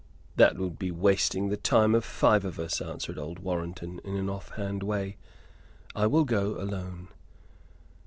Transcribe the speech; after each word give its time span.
"That 0.35 0.57
would 0.57 0.79
be 0.79 0.89
wasting 0.89 1.49
the 1.49 1.57
time 1.57 1.93
of 1.93 2.03
five 2.03 2.43
of 2.43 2.57
us," 2.57 2.81
answered 2.81 3.19
old 3.19 3.37
Warrenton, 3.37 3.99
in 4.03 4.15
an 4.15 4.31
off 4.31 4.49
hand 4.55 4.81
way; 4.81 5.17
"I 5.95 6.07
will 6.07 6.25
go 6.25 6.59
alone." 6.59 7.09